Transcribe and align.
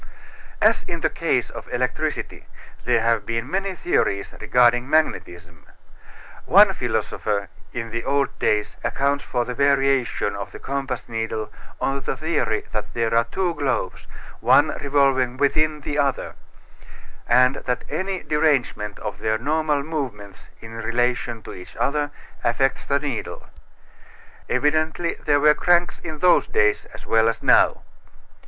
As 0.63 0.81
in 0.85 1.01
the 1.01 1.11
case 1.11 1.51
of 1.51 1.71
electricity 1.71 2.47
there 2.85 3.01
have 3.01 3.23
been 3.23 3.47
many 3.51 3.75
theories 3.75 4.33
regarding 4.41 4.89
magnetism. 4.89 5.67
One 6.45 6.73
philosopher 6.73 7.49
in 7.71 7.91
the 7.91 8.03
old 8.03 8.39
days 8.39 8.77
accounts 8.83 9.23
for 9.23 9.45
the 9.45 9.53
variation 9.53 10.35
of 10.35 10.51
the 10.53 10.57
compass 10.57 11.07
needle 11.07 11.53
on 11.79 12.01
the 12.01 12.17
theory 12.17 12.65
that 12.71 12.95
there 12.95 13.13
are 13.13 13.25
two 13.25 13.53
globes, 13.53 14.07
one 14.39 14.69
revolving 14.81 15.37
within 15.37 15.81
the 15.81 15.99
other, 15.99 16.33
and 17.29 17.57
that 17.57 17.83
any 17.87 18.23
derangement 18.23 18.97
of 18.97 19.19
their 19.19 19.37
normal 19.37 19.83
movements 19.83 20.49
in 20.61 20.77
relation 20.77 21.43
to 21.43 21.53
each 21.53 21.75
other 21.75 22.09
affects 22.43 22.85
the 22.85 22.99
needle. 22.99 23.49
Evidently 24.49 25.13
there 25.23 25.39
were 25.39 25.53
cranks 25.53 25.99
in 25.99 26.17
those 26.17 26.47
days 26.47 26.85
as 26.85 27.05
well 27.05 27.29
as 27.29 27.43
now. 27.43 27.83